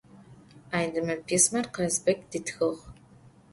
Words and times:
Aydemır 0.77 1.19
pismer 1.27 1.65
Kazbêk 1.75 2.19
ditxığ. 2.29 2.73